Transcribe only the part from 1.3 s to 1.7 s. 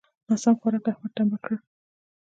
کړ.